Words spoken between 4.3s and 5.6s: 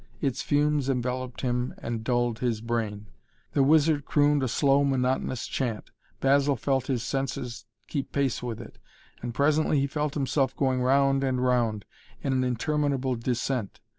a slow, monotonous